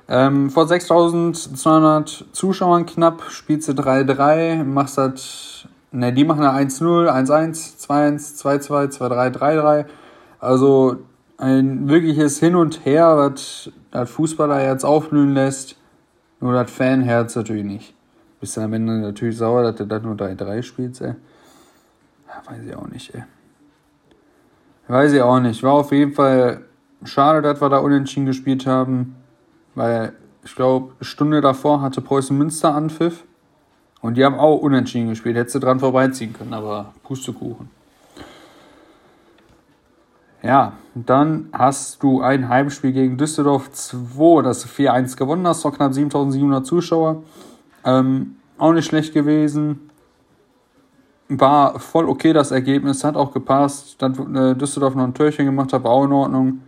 [0.09, 7.09] Ähm, vor 6200 Zuschauern knapp spielst du 3-3, machst das, ne, die machen eine 1-0,
[7.09, 9.87] 1-1, 2-1, 2-2, 2-3, 3-3.
[10.39, 10.99] Also
[11.39, 15.77] ein wirkliches Hin und Her, was das Fußballerherz aufblühen lässt.
[16.41, 17.95] Nur das Fanherz natürlich nicht.
[18.41, 21.15] Bist du am Ende natürlich sauer, dass du dann nur 3-3 spielst, ey.
[22.29, 23.25] Ja, weiß ich auch nicht, ey.
[24.89, 25.63] Weiß ich auch nicht.
[25.65, 26.61] War auf jeden Fall
[27.03, 29.17] schade, dass wir da unentschieden gespielt haben.
[29.77, 33.25] Weil ich glaube, eine Stunde davor hatte Preußen Münster Anpfiff.
[34.01, 35.37] Und die haben auch unentschieden gespielt.
[35.37, 37.71] Hättest du dran vorbeiziehen können, aber Pustekuchen.
[40.43, 45.73] Ja, dann hast du ein Heimspiel gegen Düsseldorf 2, das du 4-1 gewonnen hast, vor
[45.73, 47.23] knapp 7700 Zuschauer.
[47.85, 49.91] Ähm, auch nicht schlecht gewesen.
[51.29, 53.97] War voll okay das Ergebnis, hat auch gepasst.
[54.01, 56.61] Dann äh, Düsseldorf noch ein Türchen gemacht, hat, war auch in Ordnung.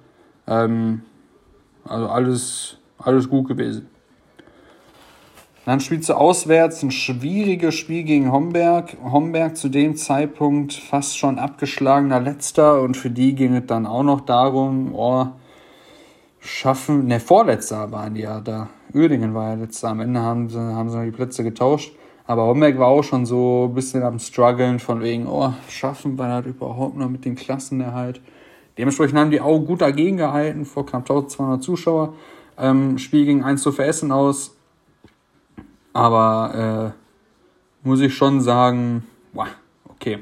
[0.49, 1.03] Ähm,
[1.85, 3.89] also alles alles gut gewesen.
[5.65, 8.97] Dann spielst du auswärts ein schwieriges Spiel gegen Homberg.
[9.05, 14.03] Homberg zu dem Zeitpunkt fast schon abgeschlagener Letzter und für die ging es dann auch
[14.03, 15.27] noch darum, oh,
[16.41, 18.71] schaffen, ne, Vorletzter waren die ja da.
[18.95, 19.89] Uerdingen war ja letzter.
[19.89, 21.93] Am Ende haben sie, haben sie die Plätze getauscht.
[22.27, 26.29] Aber Homberg war auch schon so ein bisschen am struggeln von wegen, oh, schaffen wir
[26.29, 28.21] das überhaupt noch mit den Klassenerhalt.
[28.79, 32.15] Dementsprechend haben die auch gut dagegen gehalten vor knapp 1200 Zuschauer.
[32.59, 34.57] Ähm, Spiel ging 1 zu Essen aus.
[35.93, 39.49] Aber äh, muss ich schon sagen, boah,
[39.89, 40.19] okay.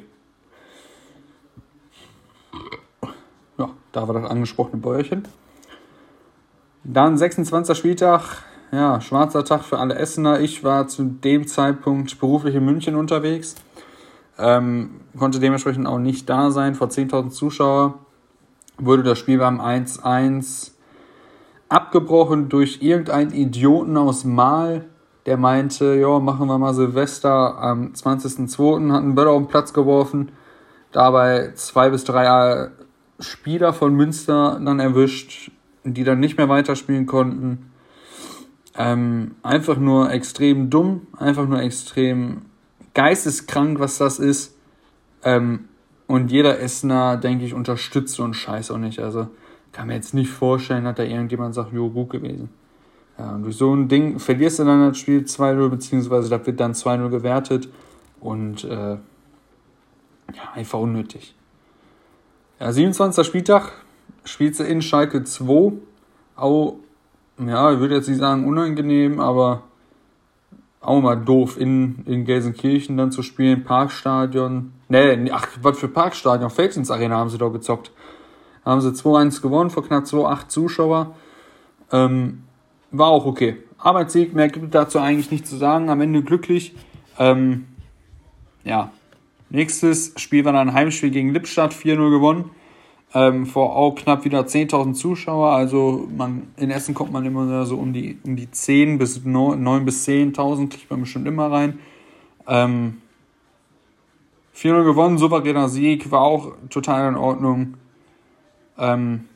[3.59, 5.27] Ja, da war das angesprochene Bäuerchen.
[6.85, 7.77] Dann 26.
[7.77, 10.40] Spieltag, ja, schwarzer Tag für alle Essener.
[10.40, 13.57] Ich war zu dem Zeitpunkt beruflich in München unterwegs.
[14.38, 16.75] Ähm, konnte dementsprechend auch nicht da sein.
[16.75, 17.99] Vor 10.000 Zuschauer
[18.79, 20.75] wurde das Spiel beim 1-1
[21.68, 24.85] abgebrochen durch irgendeinen Idioten aus Mal,
[25.26, 29.72] der meinte, ja, machen wir mal Silvester am 20.02., hat einen Böller auf den Platz
[29.72, 30.31] geworfen,
[30.92, 32.68] dabei zwei bis drei
[33.18, 35.50] Spieler von Münster dann erwischt,
[35.85, 37.70] die dann nicht mehr weiterspielen konnten.
[38.79, 42.42] Ähm, einfach nur extrem dumm, einfach nur extrem
[42.94, 44.57] geisteskrank, was das ist.
[45.22, 45.68] Ähm,
[46.07, 49.00] und jeder Essener, denke ich, unterstützt so einen Scheiß auch nicht.
[49.00, 49.29] Also,
[49.76, 52.48] kann mir jetzt nicht vorstellen, dass da irgendjemand sagt, jo, gut gewesen.
[53.18, 56.58] Ja, und durch so ein Ding verlierst du dann das Spiel 2-0, beziehungsweise da wird
[56.60, 57.68] dann 2-0 gewertet
[58.18, 61.34] und äh, ja, einfach unnötig.
[62.58, 63.26] Ja, 27.
[63.26, 63.72] Spieltag
[64.24, 65.72] spielst du in Schalke 2.
[66.36, 66.76] Auch,
[67.38, 69.62] ja, ich würde jetzt nicht sagen unangenehm, aber
[70.80, 74.72] auch mal doof, in, in Gelsenkirchen dann zu spielen, Parkstadion.
[74.88, 76.48] Nee, ach, was für Parkstadion?
[76.48, 77.92] Felsens Arena haben sie doch gezockt
[78.66, 81.14] haben sie 2-1 gewonnen vor knapp 2,8 Zuschauer.
[81.92, 82.42] Ähm,
[82.90, 83.57] war auch okay.
[83.79, 85.88] Arbeitssieg, mehr gibt es dazu eigentlich nicht zu sagen.
[85.88, 86.74] Am Ende glücklich.
[87.18, 87.66] Ähm,
[88.64, 88.90] ja.
[89.48, 92.50] Nächstes Spiel war dann ein Heimspiel gegen Lippstadt, 4-0 gewonnen.
[93.14, 95.50] Ähm, vor auch knapp wieder 10.000 Zuschauer.
[95.50, 99.62] Also man, in Essen kommt man immer so um die, um die 10 bis 9,
[99.62, 101.79] 9 bis 10.000, kriegt man bestimmt immer rein.
[102.48, 102.96] Ähm,
[104.57, 107.74] 4-0 gewonnen, souveräner Sieg, war auch total in Ordnung.
[108.78, 109.28] Ähm,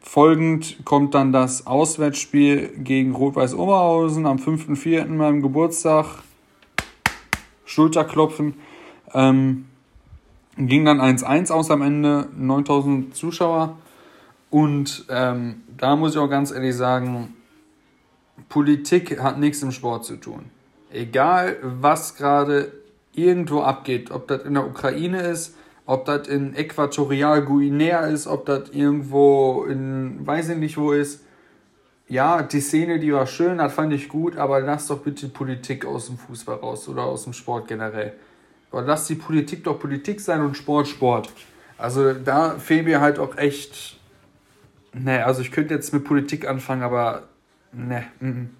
[0.00, 5.06] folgend kommt dann das Auswärtsspiel gegen Rot-Weiß Oberhausen am 5.4.
[5.06, 6.06] meinem Geburtstag.
[7.64, 8.54] Schulterklopfen.
[9.12, 9.66] Ähm,
[10.56, 13.78] Ging dann 1-1 aus am Ende, 9000 Zuschauer.
[14.50, 17.34] Und ähm, da muss ich auch ganz ehrlich sagen,
[18.48, 20.50] Politik hat nichts im Sport zu tun.
[20.90, 22.72] Egal, was gerade
[23.14, 25.56] irgendwo abgeht, ob das in der Ukraine ist,
[25.90, 31.24] ob das in Äquatorial Guinea ist, ob das irgendwo in weiß ich nicht wo ist.
[32.06, 35.84] Ja, die Szene, die war schön, das fand ich gut, aber lass doch bitte Politik
[35.84, 38.12] aus dem Fußball raus oder aus dem Sport generell.
[38.70, 41.32] Aber lass die Politik doch Politik sein und Sport Sport.
[41.76, 43.98] Also da fehlt mir halt auch echt.
[44.92, 47.24] Ne, also ich könnte jetzt mit Politik anfangen, aber
[47.72, 48.04] ne.
[48.20, 48.50] M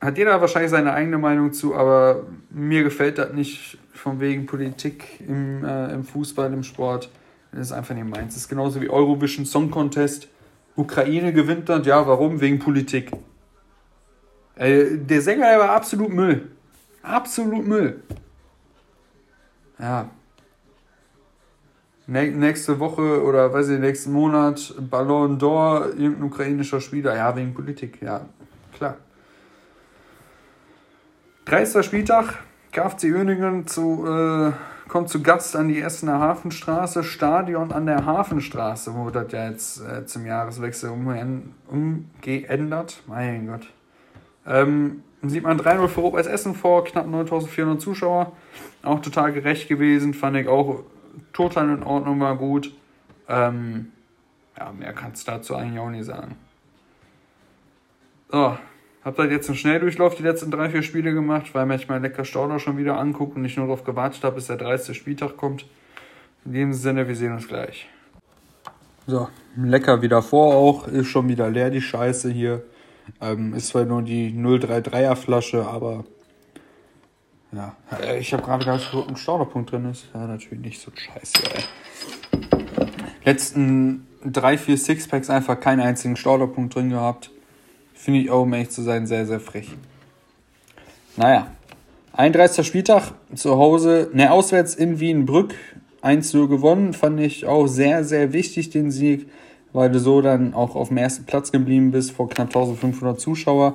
[0.00, 5.20] hat jeder wahrscheinlich seine eigene Meinung zu, aber mir gefällt das nicht von wegen Politik
[5.26, 7.10] im, äh, im Fußball, im Sport.
[7.52, 8.34] Das ist einfach nicht meins.
[8.34, 10.28] Das ist genauso wie Eurovision Song Contest.
[10.76, 12.40] Ukraine gewinnt dann, ja, warum?
[12.40, 13.10] Wegen Politik.
[14.54, 16.50] Äh, der Sänger, der war absolut Müll.
[17.02, 18.02] Absolut Müll.
[19.78, 20.10] Ja.
[22.06, 27.16] nächste Woche oder weiß ich, nächsten Monat Ballon d'Or, irgendein ukrainischer Spieler.
[27.16, 28.02] Ja, wegen Politik.
[28.02, 28.26] Ja,
[28.76, 28.96] klar.
[31.46, 31.84] 30.
[31.84, 32.38] Spieltag,
[32.72, 34.52] KFC Uerdingen zu, äh,
[34.88, 39.80] kommt zu Gast an die Essener Hafenstraße, Stadion an der Hafenstraße, wo das ja jetzt
[39.80, 43.02] äh, zum Jahreswechsel umgeändert.
[43.06, 43.66] Mein Gott.
[44.46, 48.32] Ähm, sieht man 3-0 für Rot Essen vor, knapp 9400 Zuschauer.
[48.82, 50.84] Auch total gerecht gewesen, fand ich auch
[51.32, 52.72] total in Ordnung, war gut.
[53.28, 53.92] Ähm,
[54.56, 56.36] ja, mehr kannst du dazu eigentlich auch nicht sagen.
[58.28, 58.56] So,
[59.04, 62.24] hab halt jetzt einen Schnelldurchlauf die letzten drei, vier Spiele gemacht, weil ich mein lecker
[62.24, 64.96] Stauder schon wieder angucke und nicht nur darauf gewartet habe, bis der 30.
[64.96, 65.64] Spieltag kommt.
[66.44, 67.88] In diesem Sinne, wir sehen uns gleich.
[69.06, 70.86] So, lecker wieder vor auch.
[70.86, 72.62] Ist schon wieder leer die Scheiße hier.
[73.20, 76.04] Ähm, ist zwar nur die 033er Flasche, aber
[77.52, 77.74] ja.
[78.18, 80.08] Ich habe gerade gedacht, dass ein Stauderpunkt drin ist.
[80.14, 81.64] Ja, natürlich nicht so scheiße, ey.
[83.24, 87.30] Letzten drei, vier Sixpacks einfach keinen einzigen Stauderpunkt drin gehabt.
[88.00, 89.68] Finde ich auch, um ehrlich zu sein, sehr, sehr frech.
[91.18, 91.48] Naja,
[92.14, 92.66] 31.
[92.66, 95.54] Spieltag zu Hause, ne, auswärts in Wienbrück,
[96.02, 96.94] 1-0 gewonnen.
[96.94, 99.28] Fand ich auch sehr, sehr wichtig, den Sieg,
[99.74, 103.74] weil du so dann auch auf dem ersten Platz geblieben bist, vor knapp 1500 Zuschauer.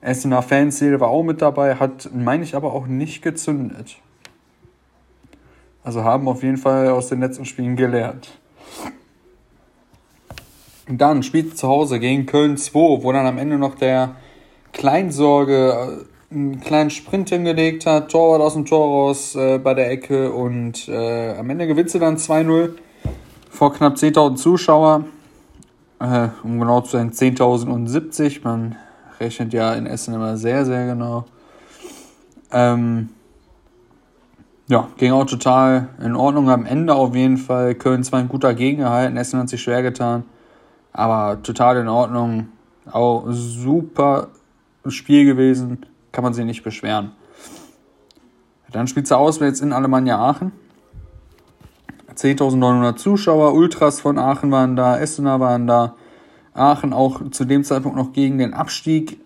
[0.00, 3.98] Essener Fanszene war auch mit dabei, hat, meine ich, aber auch nicht gezündet.
[5.84, 8.30] Also haben auf jeden Fall aus den letzten Spielen gelernt.
[10.98, 14.16] Dann spielt zu Hause gegen Köln 2, wo dann am Ende noch der
[14.72, 19.90] Kleinsorge äh, einen kleinen Sprint hingelegt hat, Torwart aus dem Tor raus äh, bei der
[19.90, 22.70] Ecke und äh, am Ende gewinnt sie dann 2-0
[23.50, 25.04] vor knapp 10.000 Zuschauer.
[26.00, 28.40] Äh, um genau zu sein 10.070.
[28.42, 28.76] Man
[29.20, 31.26] rechnet ja in Essen immer sehr, sehr genau.
[32.50, 33.10] Ähm,
[34.68, 36.50] ja, ging auch total in Ordnung.
[36.50, 37.74] Am Ende auf jeden Fall.
[37.74, 40.24] Köln zwar ein guter gehalten, Essen hat sich schwer getan.
[40.92, 42.48] Aber total in Ordnung.
[42.90, 44.28] Auch super
[44.86, 45.86] Spiel gewesen.
[46.10, 47.12] Kann man sich nicht beschweren.
[48.70, 50.52] Dann spielt sie auswärts in Alemannia Aachen.
[52.14, 55.94] 10.900 Zuschauer, Ultras von Aachen waren da, Essener waren da.
[56.54, 59.18] Aachen auch zu dem Zeitpunkt noch gegen den Abstieg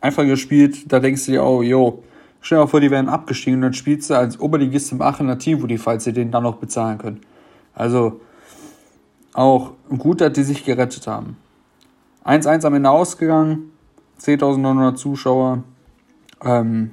[0.00, 0.92] einfach gespielt.
[0.92, 2.02] Da denkst du dir, oh, jo,
[2.40, 5.38] stell dir mal vor, die wären abgestiegen und dann spielst du als Oberligist im Aachener
[5.38, 7.20] Tivoli, falls sie den dann noch bezahlen können.
[7.74, 8.20] Also,
[9.36, 11.36] auch gut, dass die sich gerettet haben.
[12.24, 13.70] 1-1 am Ende ausgegangen,
[14.20, 15.62] 10.900 Zuschauer.
[16.42, 16.92] Ähm,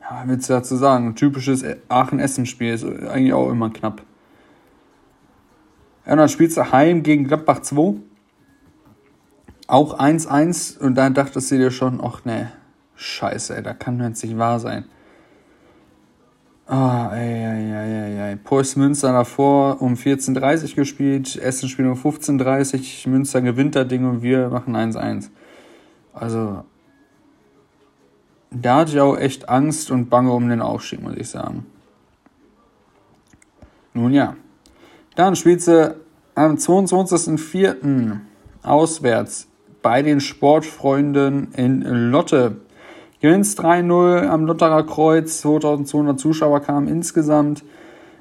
[0.00, 1.08] ja, willst du dazu sagen?
[1.08, 4.02] Ein typisches Aachen-Essen-Spiel ist eigentlich auch immer knapp.
[6.06, 7.96] Ja, und dann spielst du heim gegen Gladbach 2.
[9.68, 12.50] Auch 1-1 und dann dachtest du dir schon, ach ne,
[12.96, 14.86] scheiße, ey, da kann jetzt nicht wahr sein.
[16.74, 18.36] Ah, ey, ey, ey, ey.
[18.36, 23.88] Preußen Münster davor um 14.30 Uhr gespielt, Essen spielt um 15.30 Uhr, Münster gewinnt das
[23.88, 25.28] Ding und wir machen 1-1.
[26.14, 26.64] Also,
[28.50, 31.66] da hatte ich auch echt Angst und Bange um den Aufstieg, muss ich sagen.
[33.92, 34.34] Nun ja.
[35.14, 35.94] Dann spielt sie
[36.34, 38.16] am 22.04.
[38.62, 39.46] auswärts
[39.82, 42.61] bei den Sportfreunden in Lotte.
[43.22, 47.62] Gewinnst 3-0 am Lutterer Kreuz, 2200 Zuschauer kamen insgesamt.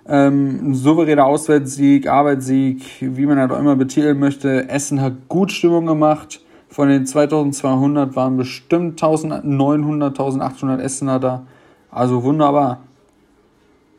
[0.08, 4.70] Ähm, souveräner Auswärtssieg, Arbeitssieg, wie man das auch immer betiteln möchte.
[4.70, 6.42] Essen hat gut Stimmung gemacht.
[6.70, 11.48] Von den 2200 waren bestimmt 1900, 1800 Essener da.
[11.90, 12.82] Also wunderbar.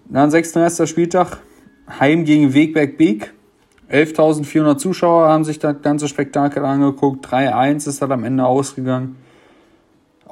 [0.05, 0.89] Dann 36.
[0.89, 1.39] Spieltag,
[1.99, 3.33] Heim gegen Wegberg Beek.
[3.91, 7.27] 11.400 Zuschauer haben sich das ganze Spektakel angeguckt.
[7.27, 9.17] 3-1 ist das am Ende ausgegangen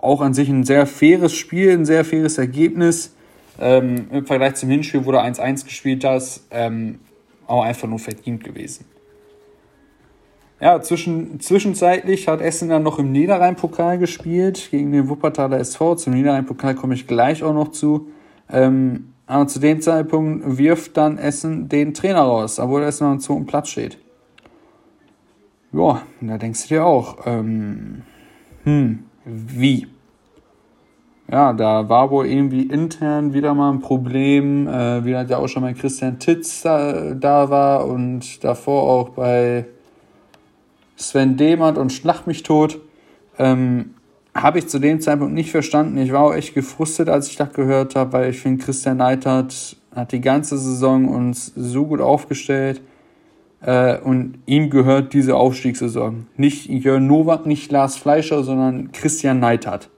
[0.01, 3.15] auch an sich ein sehr faires Spiel, ein sehr faires Ergebnis.
[3.61, 7.01] Ähm, Im Vergleich zum Hinspiel, wo du 1-1 gespielt hast, ähm,
[7.47, 8.87] auch einfach nur verdient gewesen.
[10.61, 15.97] Ja, zwischen, zwischenzeitlich hat Essen dann noch im Niederrhein-Pokal gespielt gegen den Wuppertaler SV.
[15.97, 18.09] Zum Niederrhein-Pokal komme ich gleich auch noch zu.
[18.51, 23.21] Ähm, aber zu dem Zeitpunkt wirft dann Essen den Trainer raus, obwohl Essen noch am
[23.21, 23.99] zweiten Platz steht.
[25.73, 28.03] Ja, da denkst du dir auch, ähm,
[28.65, 29.87] hm, wie?
[31.31, 35.47] Ja, da war wohl irgendwie intern wieder mal ein Problem, äh, wie halt ja auch
[35.47, 39.67] schon mal Christian Titz da, da war und davor auch bei
[40.97, 42.81] Sven Demand und Schlacht mich tot.
[43.39, 43.95] Ähm,
[44.35, 45.99] habe ich zu dem Zeitpunkt nicht verstanden.
[45.99, 49.77] Ich war auch echt gefrustet, als ich das gehört habe, weil ich finde, Christian Neidhardt
[49.95, 52.81] hat die ganze Saison uns so gut aufgestellt.
[53.63, 56.27] Äh, und ihm gehört diese Aufstiegssaison.
[56.37, 59.91] Nicht Jörn Nowak, nicht Lars Fleischer, sondern Christian Neidhardt.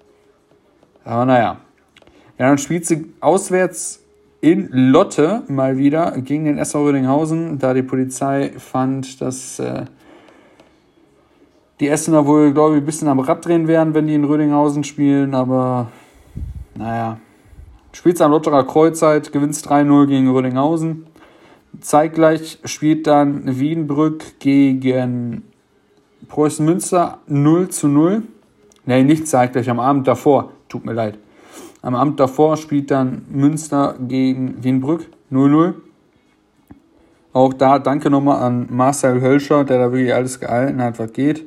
[1.05, 1.59] Aber naja.
[2.39, 4.01] Ja, dann spielt sie auswärts
[4.41, 9.85] in Lotte mal wieder gegen den SV Rödinghausen, da die Polizei fand, dass äh,
[11.79, 14.83] die Essener wohl, glaube ich, ein bisschen am Rad drehen werden, wenn die in Rödinghausen
[14.83, 15.93] spielen, aber
[16.77, 17.19] naja.
[17.93, 21.07] Spielst am Lotterer Kreuzzeit, gewinnst 3-0 gegen Rödinghausen.
[21.81, 25.45] Zeitgleich spielt dann Wienbrück gegen
[26.29, 28.23] Preußen Münster 0 zu 0.
[28.85, 30.53] Nee, nicht zeitgleich, am Abend davor.
[30.69, 31.19] Tut mir leid.
[31.83, 35.75] Am Abend davor spielt dann Münster gegen Wienbrück 0-0.
[37.33, 41.45] Auch da danke nochmal an Marcel Hölscher, der da wirklich alles gehalten hat, was geht.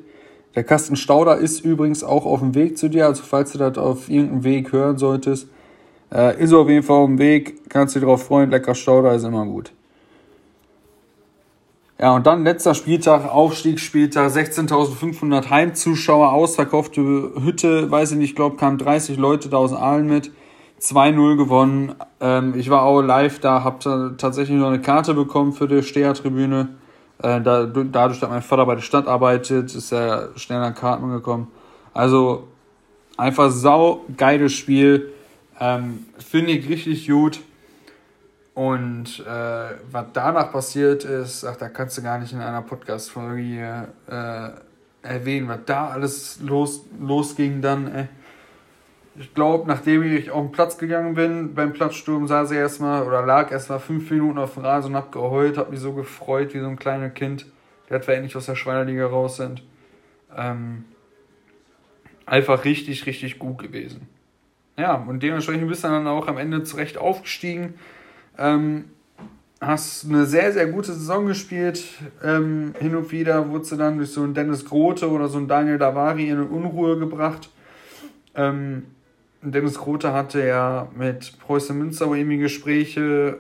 [0.56, 3.78] Der Kasten Stauder ist übrigens auch auf dem Weg zu dir, also falls du das
[3.78, 5.50] auf irgendeinem Weg hören solltest,
[6.14, 9.14] äh, ist auf jeden Fall auf dem Weg, kannst du dich drauf freuen, lecker Stauder
[9.14, 9.74] ist immer gut.
[11.98, 17.02] Ja, und dann letzter Spieltag, Aufstiegsspieltag, 16.500 Heimzuschauer, ausverkaufte
[17.42, 20.32] Hütte, weiß ich nicht, ich glaube, kamen 30 Leute da aus Aalen mit,
[20.82, 21.96] 2-0 gewonnen.
[22.20, 26.70] Ähm, ich war auch live da, habe tatsächlich noch eine Karte bekommen für die Stehertribüne.
[27.24, 31.10] Äh, da, dadurch, dass mein Vater bei der Stadt arbeitet, ist er schnell an Karten
[31.10, 31.48] gekommen.
[31.94, 32.48] Also
[33.16, 35.14] einfach sau geiles Spiel.
[35.62, 37.40] Ähm, Finde ich richtig gut.
[38.56, 43.90] Und äh, was danach passiert ist, ach, da kannst du gar nicht in einer Podcast-Folge
[44.08, 44.50] äh,
[45.06, 47.94] erwähnen, was da alles los, losging dann.
[47.94, 48.08] Ey.
[49.18, 53.26] Ich glaube, nachdem ich auf den Platz gegangen bin, beim Platzsturm saß ich erstmal oder
[53.26, 56.60] lag erstmal fünf Minuten auf dem Rasen und hab geheult, hab mich so gefreut wie
[56.60, 57.46] so ein kleines Kind,
[57.90, 59.64] der wir endlich aus der Schweinerliga raus sind.
[60.34, 60.86] Ähm,
[62.26, 64.08] einfach richtig, richtig gut gewesen.
[64.78, 67.76] Ja, und dementsprechend bist du dann auch am Ende zurecht aufgestiegen.
[68.38, 68.86] Ähm,
[69.62, 71.84] hast eine sehr, sehr gute Saison gespielt.
[72.24, 75.48] Ähm, hin und wieder wurdest du dann durch so einen Dennis Grote oder so einen
[75.48, 77.50] Daniel Davari in Unruhe gebracht.
[78.36, 78.84] Ähm,
[79.42, 83.38] Dennis Grote hatte ja mit Preußen Münster wohl irgendwie Gespräche.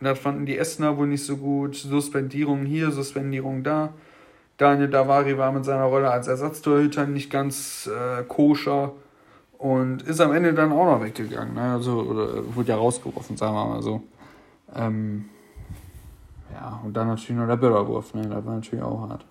[0.00, 1.76] Das fanden die Essener wohl nicht so gut.
[1.76, 3.92] Suspendierung hier, Suspendierung da.
[4.58, 8.92] Daniel Davari war mit seiner Rolle als Ersatztorhüter nicht ganz äh, koscher
[9.56, 11.54] und ist am Ende dann auch noch weggegangen.
[11.54, 11.74] Ne?
[11.74, 14.02] Also, oder wurde ja rausgeworfen, sagen wir mal so.
[14.74, 15.26] Ähm,
[16.52, 18.22] ja, und dann natürlich noch der Bilderwurf, ne?
[18.22, 19.24] Das war natürlich auch hart.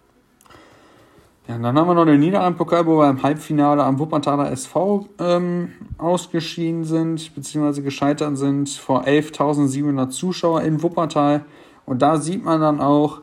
[1.47, 5.07] Ja, und dann haben wir noch den Niederrhein-Pokal, wo wir im Halbfinale am Wuppertaler SV
[5.19, 11.45] ähm, ausgeschieden sind, beziehungsweise gescheitert sind vor 11.700 Zuschauer in Wuppertal.
[11.85, 13.21] Und da sieht man dann auch,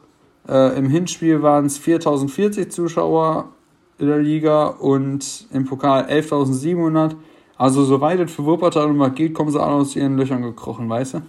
[0.48, 3.50] äh, im Hinspiel waren es 4.040 Zuschauer
[3.98, 7.16] in der Liga und im Pokal 11.700.
[7.56, 11.14] Also, soweit es für Wuppertal mal geht, kommen sie alle aus ihren Löchern gekrochen, weißt
[11.14, 11.22] du?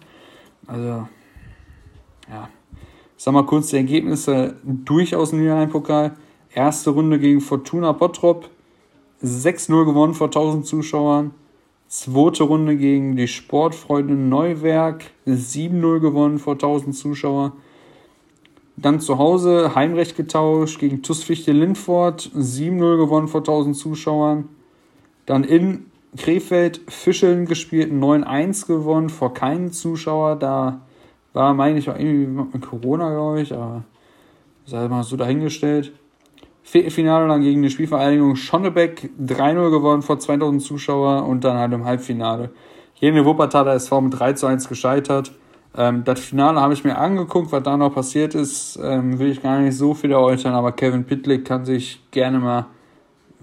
[0.67, 1.07] Also,
[2.29, 2.49] ja.
[3.17, 6.15] Ich sag mal kurz die Ergebnisse durchaus im Niederrhein-Pokal.
[6.53, 8.49] Erste Runde gegen Fortuna Bottrop.
[9.23, 11.31] 6-0 gewonnen vor 1000 Zuschauern.
[11.87, 15.05] Zweite Runde gegen die Sportfreunde Neuwerk.
[15.27, 17.53] 7-0 gewonnen vor 1000 Zuschauern.
[18.75, 22.31] Dann zu Hause Heimrecht getauscht gegen TuS Fichte Lindfort.
[22.35, 24.49] 7-0 gewonnen vor 1000 Zuschauern.
[25.25, 25.85] Dann in
[26.17, 30.37] Krefeld Fischeln gespielt, 9-1 gewonnen, vor keinen Zuschauer.
[30.37, 30.81] Da
[31.33, 33.83] war, meine ich, auch irgendwie mit Corona, glaube ich, aber
[34.65, 35.91] sei mal so dahingestellt.
[36.63, 41.85] Viertelfinale dann gegen die Spielvereinigung Schonnebeck 3-0 gewonnen vor 2000 Zuschauer und dann halt im
[41.85, 42.49] Halbfinale.
[43.01, 45.31] Der Wuppertaler SV mit 3 1 gescheitert.
[45.77, 49.43] Ähm, das Finale habe ich mir angeguckt, was da noch passiert ist, ähm, will ich
[49.43, 52.67] gar nicht so viel erläutern, aber Kevin Pitlick kann sich gerne mal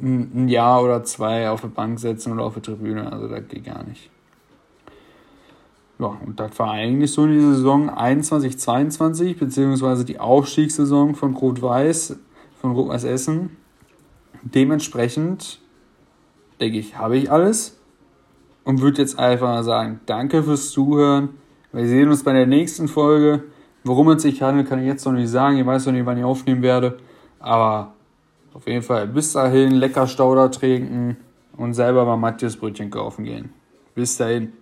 [0.03, 3.11] ein Jahr oder zwei auf der Bank setzen oder auf der Tribüne.
[3.11, 4.11] Also das geht gar nicht.
[5.99, 11.35] Ja, und das war eigentlich so in dieser Saison 21, 22, beziehungsweise die Aufstiegssaison von
[11.35, 12.17] Rot-Weiß,
[12.61, 13.57] von Rot-Weiß Essen.
[14.43, 15.61] Dementsprechend
[16.61, 17.79] denke ich, habe ich alles
[18.65, 21.31] und würde jetzt einfach mal sagen, danke fürs Zuhören.
[21.73, 23.45] Wir sehen uns bei der nächsten Folge.
[23.85, 25.59] Worum es sich handelt, kann ich jetzt noch nicht sagen.
[25.59, 26.99] Ich weiß noch nicht, wann ich aufnehmen werde.
[27.39, 27.95] Aber
[28.55, 31.17] auf jeden Fall bis dahin lecker Stauder trinken
[31.57, 33.53] und selber mal Matthias Brötchen kaufen gehen.
[33.95, 34.53] Bis dahin.